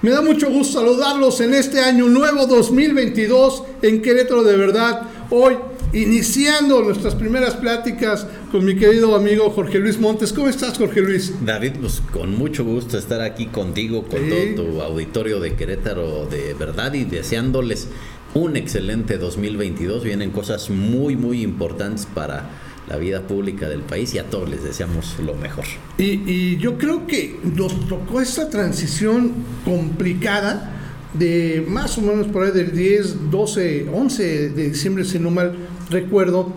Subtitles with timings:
[0.00, 5.02] Me da mucho gusto saludarlos en este año nuevo 2022 en Querétaro de verdad.
[5.28, 5.56] Hoy
[5.92, 10.32] iniciando nuestras primeras pláticas con mi querido amigo Jorge Luis Montes.
[10.32, 11.34] ¿Cómo estás, Jorge Luis?
[11.44, 16.54] David, pues con mucho gusto estar aquí contigo, con todo tu auditorio de Querétaro de
[16.54, 17.88] verdad y deseándoles
[18.34, 20.04] un excelente 2022.
[20.04, 22.48] Vienen cosas muy, muy importantes para
[22.88, 25.64] la vida pública del país y a todos les deseamos lo mejor.
[25.98, 29.32] Y, yo creo que nos tocó esta transición
[29.64, 30.74] complicada
[31.14, 35.56] de más o menos por ahí del 10, 12, 11 de diciembre, si no mal
[35.90, 36.52] recuerdo,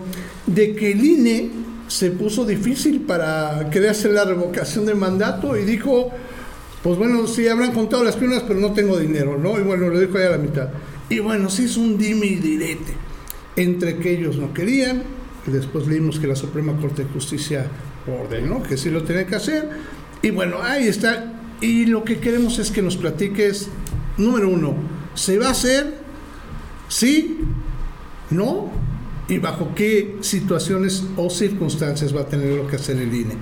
[0.45, 1.49] de que el INE
[1.87, 6.11] se puso difícil para querer hacer la revocación de mandato y dijo,
[6.84, 9.59] pues bueno, sí habrán contado las piernas, pero no tengo dinero, ¿no?
[9.59, 10.70] Y bueno, lo dijo ahí a la mitad.
[11.09, 12.93] Y bueno, sí es un dime y direte
[13.55, 15.03] entre que ellos no querían,
[15.47, 17.67] y después leímos que la Suprema Corte de Justicia
[18.07, 19.69] ordenó que sí lo tenía que hacer.
[20.21, 21.33] Y bueno, ahí está.
[21.61, 23.70] Y lo que queremos es que nos platiques,
[24.17, 24.75] número uno,
[25.15, 25.95] ¿se va a hacer?
[26.87, 27.39] ¿Sí?
[28.29, 28.71] ¿No?
[29.29, 33.35] ¿Y bajo qué situaciones o circunstancias va a tener lo que hacer el INE?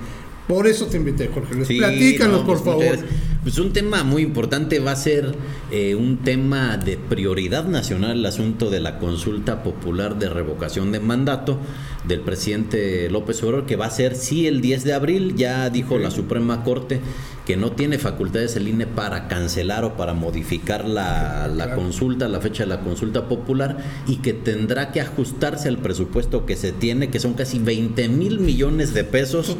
[0.46, 1.54] Por eso te invité, Jorge.
[1.76, 2.98] Platícanos, por pues, favor.
[3.42, 5.34] Pues un tema muy importante va a ser
[5.70, 11.00] eh, un tema de prioridad nacional, el asunto de la consulta popular de revocación de
[11.00, 11.58] mandato
[12.06, 15.98] del presidente López Obrador, que va a ser sí el 10 de abril, ya dijo
[15.98, 17.00] la Suprema Corte
[17.46, 22.40] que no tiene facultades el INE para cancelar o para modificar la, la consulta, la
[22.40, 27.10] fecha de la consulta popular, y que tendrá que ajustarse al presupuesto que se tiene,
[27.10, 29.56] que son casi 20 mil millones de pesos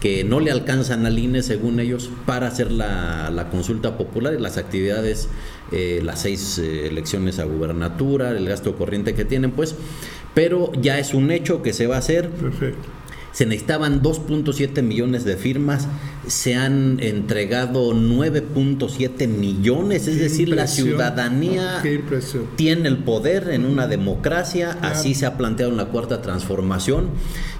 [0.00, 4.40] que no le alcanzan al INE, según ellos, para hacer la la, consulta popular y
[4.40, 5.28] las actividades,
[5.72, 9.74] eh, las seis eh, elecciones a gubernatura, el gasto corriente que tienen, pues,
[10.34, 12.30] pero ya es un hecho que se va a hacer.
[12.30, 12.88] Perfecto.
[13.32, 15.88] Se necesitaban 2.7 millones de firmas,
[16.26, 21.82] se han entregado 9.7 millones, es decir, la ciudadanía
[22.56, 27.10] tiene el poder en una democracia, así se ha planteado en la cuarta transformación.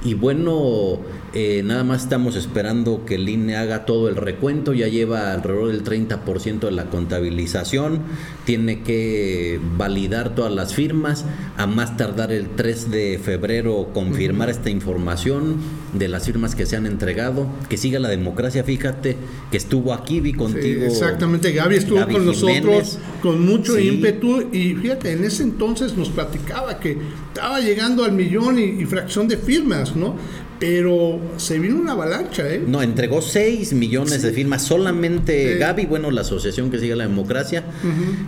[0.05, 1.01] Y bueno,
[1.35, 5.69] eh, nada más estamos esperando que el INE haga todo el recuento, ya lleva alrededor
[5.69, 8.01] del 30% de la contabilización,
[8.45, 11.25] tiene que validar todas las firmas,
[11.57, 15.57] a más tardar el 3 de febrero confirmar esta información
[15.93, 19.17] de las firmas que se han entregado, que siga la democracia, fíjate
[19.51, 20.85] que estuvo aquí, vi contigo.
[20.85, 26.79] exactamente, Gaby estuvo con nosotros con mucho ímpetu y fíjate, en ese entonces nos platicaba
[26.79, 26.97] que
[27.29, 30.17] estaba llegando al millón y fracción de firmas, ¿no?
[30.59, 32.63] Pero se vino una avalancha, ¿eh?
[32.67, 37.65] No, entregó 6 millones de firmas solamente Gaby, bueno, la asociación que sigue la democracia,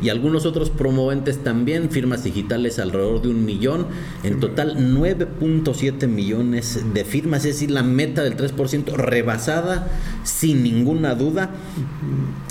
[0.03, 3.87] y algunos otros promoventes también, firmas digitales alrededor de un millón,
[4.23, 9.89] en total 9.7 millones de firmas, es decir, la meta del 3% rebasada
[10.25, 11.51] sin ninguna duda.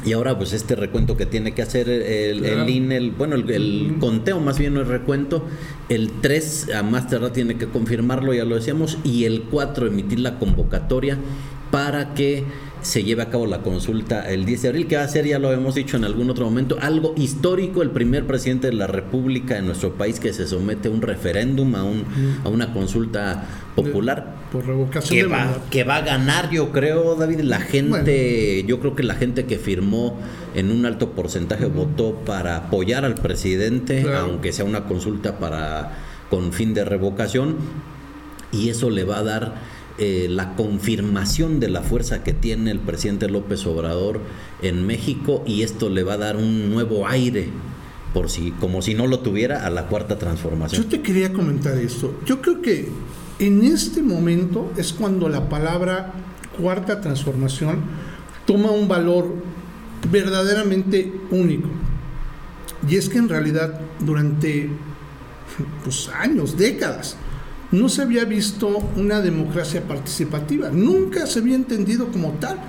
[0.06, 4.40] Y ahora pues este recuento que tiene que hacer el, el INE, bueno, el, conteo
[4.40, 5.46] más bien no es recuento,
[5.90, 10.20] el 3 a más tardar tiene que confirmarlo, ya lo decíamos, y el 4 emitir
[10.20, 11.18] la convocatoria
[11.72, 12.44] para que
[12.82, 15.40] se lleve a cabo la consulta el 10 de abril, que va a ser, ya
[15.40, 19.56] lo hemos dicho en algún otro momento, algo histórico, el primer presidente de la República
[19.56, 22.06] de nuestro país que se somete a un referéndum, a, un,
[22.44, 23.46] a una consulta
[23.78, 24.36] popular.
[24.52, 28.96] por revocación que va, que va a ganar, yo creo, David, la gente, yo creo
[28.96, 30.20] que la gente que firmó
[30.56, 35.98] en un alto porcentaje votó para apoyar al presidente, aunque sea una consulta para
[36.30, 37.56] con fin de revocación,
[38.52, 39.54] y eso le va a dar
[40.00, 44.22] eh, la confirmación de la fuerza que tiene el presidente López Obrador
[44.62, 47.50] en México y esto le va a dar un nuevo aire
[48.14, 50.84] por si como si no lo tuviera a la cuarta transformación.
[50.84, 52.14] Yo te quería comentar esto.
[52.26, 52.90] Yo creo que
[53.40, 56.14] en este momento es cuando la palabra
[56.60, 57.82] cuarta transformación
[58.46, 59.34] toma un valor
[60.12, 61.70] verdaderamente único.
[62.88, 64.70] Y es que en realidad durante
[65.84, 67.18] pues, años, décadas,
[67.72, 72.60] no se había visto una democracia participativa, nunca se había entendido como tal.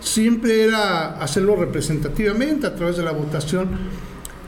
[0.00, 3.68] Siempre era hacerlo representativamente a través de la votación.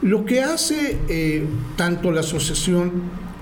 [0.03, 1.47] Lo que hace eh,
[1.77, 2.93] tanto la asociación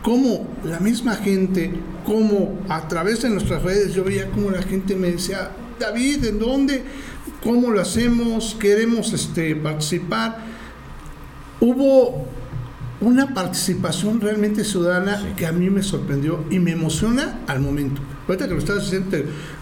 [0.07, 1.73] como la misma gente,
[2.05, 5.51] como a través de nuestras redes, yo veía como la gente me decía,
[5.81, 6.85] David, ¿en dónde?
[7.43, 8.57] ¿Cómo lo hacemos?
[8.61, 10.45] ¿Queremos este, participar?
[11.59, 12.25] Hubo
[13.01, 18.01] una participación realmente ciudadana que a mí me sorprendió y me emociona al momento.
[18.29, 19.17] Ahorita que lo estás diciendo,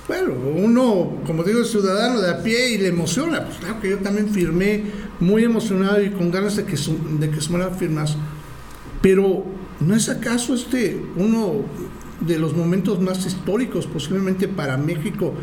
[0.06, 3.46] bueno, uno, como digo, es ciudadano de a pie y le emociona.
[3.46, 4.84] Pues claro que yo también firmé
[5.20, 6.76] muy emocionado y con ganas de que,
[7.18, 7.40] de que
[7.78, 8.18] firmas.
[9.00, 9.44] Pero,
[9.80, 11.62] ¿no es acaso este uno
[12.20, 15.34] de los momentos más históricos posiblemente para México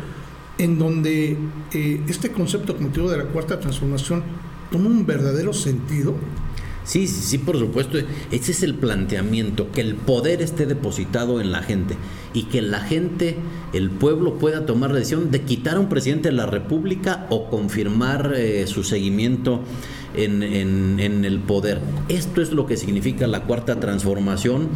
[0.58, 1.36] en donde
[1.72, 4.22] eh, este concepto, digo, de la cuarta transformación
[4.70, 6.14] toma un verdadero sentido.
[6.84, 7.98] Sí, sí, por supuesto.
[8.30, 11.96] Ese es el planteamiento, que el poder esté depositado en la gente
[12.34, 13.36] y que la gente,
[13.72, 17.48] el pueblo pueda tomar la decisión de quitar a un presidente de la República o
[17.48, 19.60] confirmar eh, su seguimiento
[20.14, 21.80] en, en el poder.
[22.08, 24.68] Esto es lo que significa la cuarta transformación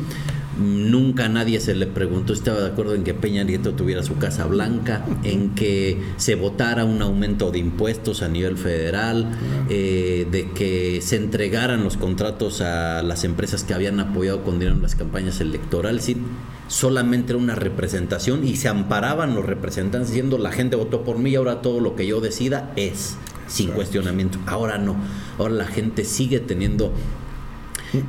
[0.58, 4.46] Nunca nadie se le preguntó, estaba de acuerdo en que Peña Nieto tuviera su Casa
[4.46, 9.32] Blanca, en que se votara un aumento de impuestos a nivel federal,
[9.68, 14.76] eh, de que se entregaran los contratos a las empresas que habían apoyado con dinero
[14.76, 16.14] en las campañas electorales.
[16.68, 21.30] solamente era una representación y se amparaban los representantes diciendo la gente votó por mí
[21.30, 23.16] y ahora todo lo que yo decida es
[23.46, 24.38] sin cuestionamiento.
[24.46, 24.96] Ahora no,
[25.38, 26.92] ahora la gente sigue teniendo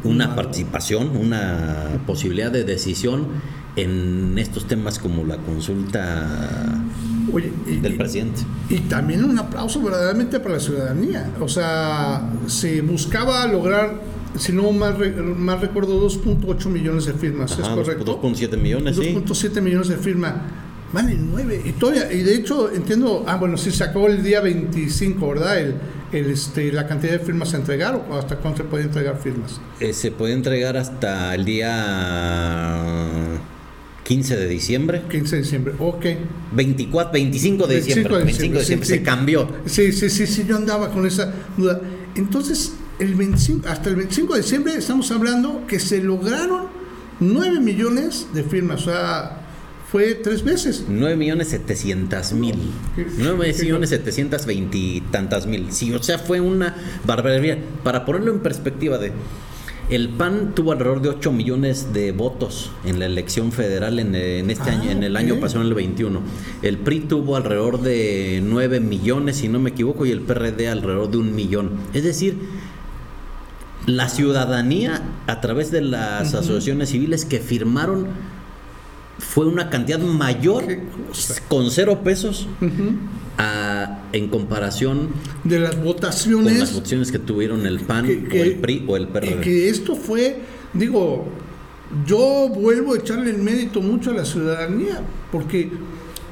[0.04, 3.28] una participación, una posibilidad de decisión
[3.76, 6.82] en estos temas como la consulta
[7.82, 8.42] del presidente.
[8.70, 11.32] Y también un aplauso verdaderamente para la ciudadanía.
[11.40, 14.02] O sea, se buscaba lograr,
[14.38, 14.96] si no más,
[15.38, 18.20] más recuerdo, 2.8 millones de firmas, ¿es correcto?
[18.22, 20.34] 2.7 millones, 2.7 millones de firmas.
[20.92, 21.64] Vale, 9.
[21.66, 25.60] Y, todavía, y de hecho, entiendo, ah, bueno, sí, se acabó el día 25, ¿verdad?
[25.60, 25.76] El,
[26.12, 29.60] este, la cantidad de firmas a entregar o hasta cuándo se puede entregar firmas?
[29.80, 32.84] Eh, se puede entregar hasta el día
[34.04, 35.02] 15 de diciembre.
[35.10, 36.06] 15 de diciembre, ok.
[36.54, 38.16] 24, 25 de diciembre.
[38.16, 39.50] 25 de diciembre, se cambió.
[39.66, 41.82] Sí, sí, sí, sí, yo andaba con esa duda.
[42.16, 46.68] Entonces, el 25, hasta el 25 de diciembre estamos hablando que se lograron
[47.20, 49.37] 9 millones de firmas, o sea,
[49.92, 50.86] fue tres veces.
[50.88, 52.56] 9 millones 700 mil.
[53.18, 55.72] 9 millones 720 y tantas mil.
[55.72, 56.76] Sí, o sea, fue una
[57.06, 57.58] barbaridad.
[57.84, 59.14] Para ponerlo en perspectiva de...
[59.90, 64.16] El PAN tuvo alrededor de 8 millones de votos en la elección federal en,
[64.52, 66.20] este año, en el ah, año pasado, en el 21.
[66.62, 71.10] El PRI tuvo alrededor de 9 millones, si no me equivoco, y el PRD alrededor
[71.10, 71.72] de un millón.
[71.94, 72.38] Es decir,
[73.86, 78.08] la ciudadanía, a través de las asociaciones civiles que firmaron
[79.20, 80.64] fue una cantidad mayor
[81.48, 82.48] con cero pesos
[84.14, 85.10] en comparación
[85.44, 86.54] de las votaciones.
[86.54, 89.42] con las votaciones que tuvieron el PAN o el PRI o el PRD.
[89.42, 90.40] Que esto fue,
[90.74, 91.28] digo,
[92.06, 95.70] yo vuelvo a echarle el mérito mucho a la ciudadanía porque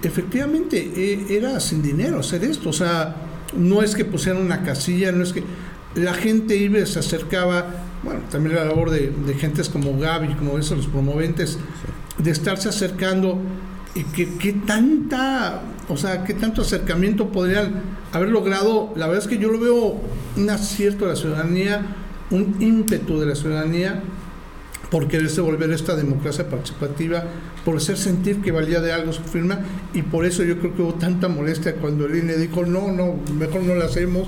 [0.04, 3.16] efectivamente e, era sin dinero hacer esto, o sea,
[3.56, 5.44] no es que pusieran una casilla, no es que
[5.96, 7.68] la gente iba se acercaba,
[8.04, 11.58] bueno, también la labor de, de gentes como Gaby, como esos los promoventes,
[12.18, 13.40] de estarse acercando
[13.94, 17.82] y que, que, tanta, o sea, qué tanto acercamiento podrían
[18.12, 18.92] haber logrado.
[18.96, 19.96] La verdad es que yo lo veo
[20.36, 21.82] un acierto de la ciudadanía,
[22.32, 24.02] un ímpetu de la ciudadanía
[24.90, 27.24] por quererse volver esta democracia participativa,
[27.64, 29.60] por hacer sentir que valía de algo su firma,
[29.94, 33.16] y por eso yo creo que hubo tanta molestia cuando el INE dijo, no, no,
[33.38, 34.28] mejor no la hacemos,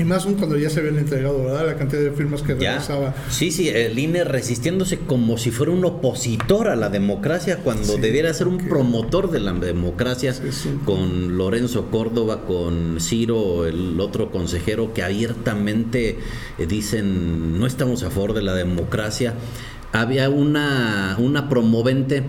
[0.00, 1.66] y más aún cuando ya se habían entregado, ¿verdad?
[1.66, 3.14] La cantidad de firmas que realizaba.
[3.28, 8.32] Sí, sí, el INE resistiéndose como si fuera un opositor a la democracia cuando debiera
[8.32, 10.34] ser un promotor de la democracia,
[10.84, 16.18] con Lorenzo Córdoba, con Ciro, el otro consejero, que abiertamente
[16.58, 19.34] eh, dicen no estamos a favor de la democracia.
[19.92, 22.22] Había una, una promovente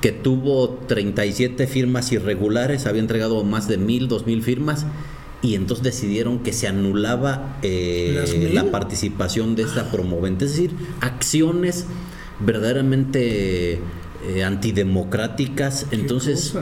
[0.00, 4.86] que tuvo 37 firmas irregulares, había entregado más de mil, dos mil firmas
[5.40, 11.86] y entonces decidieron que se anulaba eh, la participación de esta promovente, es decir, acciones
[12.40, 13.80] verdaderamente
[14.26, 15.86] eh, antidemocráticas.
[15.92, 16.54] Entonces,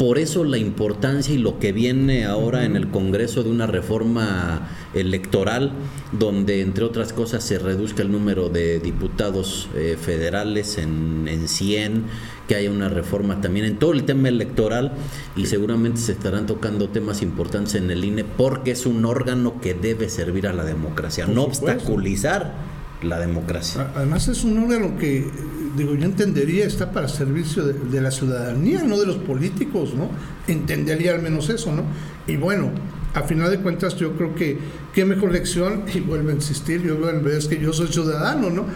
[0.00, 4.66] por eso la importancia y lo que viene ahora en el Congreso de una reforma
[4.94, 5.72] electoral,
[6.10, 12.04] donde entre otras cosas se reduzca el número de diputados eh, federales en, en 100,
[12.48, 14.92] que haya una reforma también en todo el tema electoral
[15.36, 19.74] y seguramente se estarán tocando temas importantes en el INE porque es un órgano que
[19.74, 22.54] debe servir a la democracia, no obstaculizar
[23.02, 23.92] la democracia.
[23.94, 25.28] Además es un órgano que,
[25.76, 30.08] digo, yo entendería está para servicio de, la ciudadanía, no de los políticos, ¿no?
[30.46, 31.84] Entendería al menos eso, ¿no?
[32.26, 32.70] Y bueno,
[33.14, 34.58] a final de cuentas yo creo que
[34.94, 36.98] qué mejor lección, y vuelvo a insistir, yo
[37.30, 38.66] es que yo soy ciudadano, ¿no?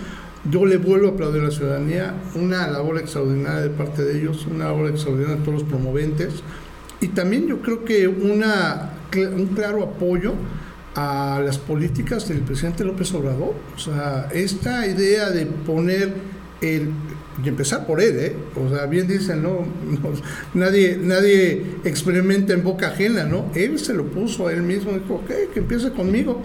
[0.51, 4.47] Yo le vuelvo a aplaudir a la ciudadanía, una labor extraordinaria de parte de ellos,
[4.47, 6.43] una labor extraordinaria de todos los promoventes,
[7.01, 8.91] y también yo creo que una,
[9.35, 10.35] un claro apoyo
[10.95, 13.55] a las políticas del presidente López Obrador.
[13.77, 16.15] O sea, esta idea de poner
[16.61, 16.91] el
[17.43, 18.37] y empezar por él, ¿eh?
[18.55, 19.67] O sea, bien dicen, ¿no?
[20.55, 23.51] nadie, nadie experimenta en boca ajena, ¿no?
[23.55, 26.43] Él se lo puso a él mismo, dijo, ok, que empiece conmigo.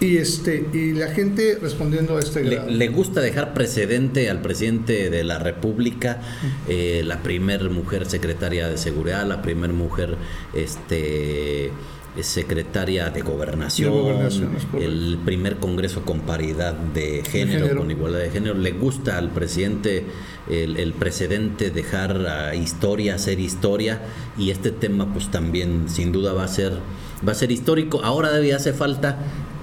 [0.00, 5.10] Y este y la gente respondiendo a este le, le, gusta dejar precedente al presidente
[5.10, 6.20] de la República,
[6.68, 10.16] eh, la primer mujer secretaria de seguridad, la primer mujer
[10.54, 11.72] este
[12.22, 14.28] secretaria de gobernación,
[14.78, 18.54] el primer congreso con paridad de género, con igualdad de género.
[18.54, 20.04] Le gusta al presidente
[20.48, 24.02] el, precedente dejar historia, hacer historia
[24.36, 26.72] y este tema pues también sin duda va a ser
[27.26, 28.00] va a ser histórico.
[28.02, 29.18] Ahora debe hace falta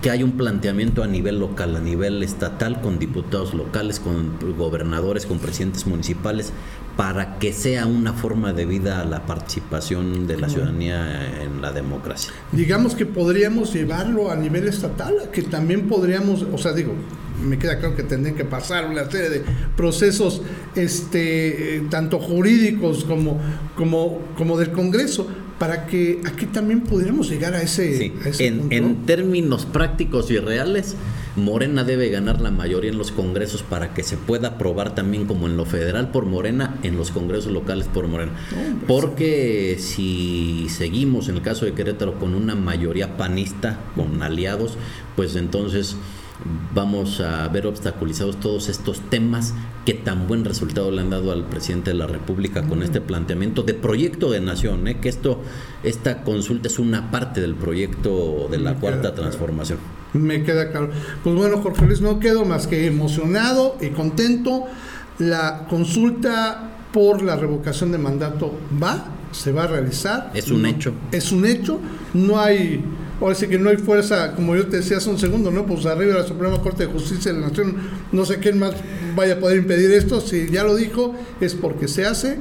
[0.05, 5.25] que haya un planteamiento a nivel local, a nivel estatal, con diputados locales, con gobernadores,
[5.25, 6.53] con presidentes municipales,
[6.95, 12.31] para que sea una forma de vida la participación de la ciudadanía en la democracia.
[12.51, 16.93] Digamos que podríamos llevarlo a nivel estatal, que también podríamos, o sea, digo,
[17.43, 19.43] me queda claro que tendrían que pasar una serie de
[19.75, 20.43] procesos
[20.75, 23.41] este tanto jurídicos como
[23.75, 25.27] como como del Congreso
[25.59, 30.95] para que aquí también pudiéramos llegar a ese, en, en términos prácticos y reales
[31.35, 35.47] Morena debe ganar la mayoría en los congresos para que se pueda aprobar también como
[35.47, 38.31] en lo federal por Morena, en los congresos locales por Morena.
[38.49, 44.77] Pues Porque si seguimos en el caso de Querétaro con una mayoría panista, con aliados,
[45.15, 45.97] pues entonces
[46.73, 49.53] vamos a ver obstaculizados todos estos temas
[49.85, 53.63] que tan buen resultado le han dado al presidente de la República con este planteamiento
[53.63, 54.99] de proyecto de nación, ¿eh?
[54.99, 55.41] que esto
[55.83, 59.79] esta consulta es una parte del proyecto de la cuarta transformación.
[60.13, 60.89] Me queda claro.
[61.23, 64.65] Pues bueno, Jorge Luis, no quedo más que emocionado y contento.
[65.19, 70.31] La consulta por la revocación de mandato va, se va a realizar.
[70.33, 70.93] Es un hecho.
[71.11, 71.79] Es un hecho.
[72.13, 72.81] No hay,
[73.19, 75.65] ahora sí que no hay fuerza, como yo te decía hace un segundo, ¿no?
[75.65, 77.75] Pues arriba de la Suprema Corte de Justicia de la Nación,
[78.11, 78.75] no sé quién más
[79.15, 80.21] vaya a poder impedir esto.
[80.21, 82.37] Si ya lo dijo, es porque se hace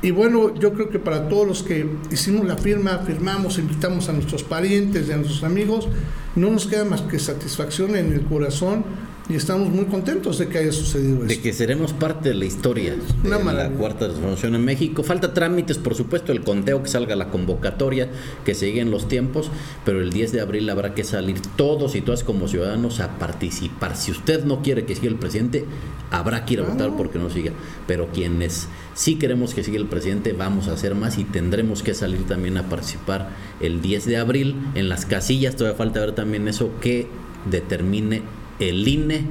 [0.00, 4.12] y bueno, yo creo que para todos los que hicimos la firma, firmamos, invitamos a
[4.12, 5.88] nuestros parientes y a nuestros amigos,
[6.36, 8.84] no nos queda más que satisfacción en el corazón
[9.28, 11.26] y estamos muy contentos de que haya sucedido eso.
[11.26, 15.02] De que seremos parte de la historia de la cuarta transformación en México.
[15.02, 18.08] Falta trámites, por supuesto, el conteo, que salga la convocatoria,
[18.46, 19.50] que siguen los tiempos,
[19.84, 23.96] pero el 10 de abril habrá que salir todos y todas como ciudadanos a participar.
[23.96, 25.66] Si usted no quiere que siga el presidente,
[26.10, 27.52] habrá que ir a votar porque no siga.
[27.86, 31.92] Pero quienes sí queremos que siga el presidente, vamos a hacer más y tendremos que
[31.92, 33.28] salir también a participar
[33.60, 35.54] el 10 de abril en las casillas.
[35.54, 37.08] Todavía falta ver también eso que
[37.50, 38.22] determine
[38.58, 39.22] el INE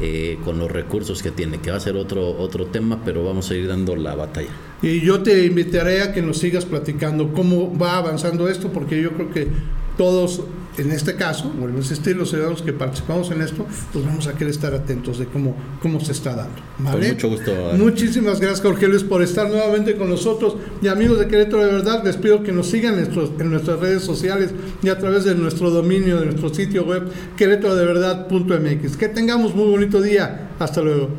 [0.00, 3.50] eh, con los recursos que tiene, que va a ser otro, otro tema, pero vamos
[3.50, 4.48] a ir dando la batalla.
[4.82, 9.12] Y yo te invitaré a que nos sigas platicando cómo va avanzando esto, porque yo
[9.12, 9.48] creo que
[9.96, 10.42] todos
[10.78, 14.32] en este caso, vuelvo a insistir, los ciudadanos que participamos en esto, pues vamos a
[14.32, 16.62] querer estar atentos de cómo, cómo se está dando.
[16.78, 17.00] ¿vale?
[17.00, 17.52] Con mucho gusto.
[17.76, 20.56] Muchísimas gracias, Jorge Luis, por estar nuevamente con nosotros.
[20.80, 23.80] Y amigos de Querétaro, de verdad, les pido que nos sigan en, nuestros, en nuestras
[23.80, 24.50] redes sociales
[24.82, 27.04] y a través de nuestro dominio, de nuestro sitio web,
[27.36, 28.96] querétarodeverdad.mx.
[28.96, 30.50] Que tengamos muy bonito día.
[30.58, 31.10] Hasta luego.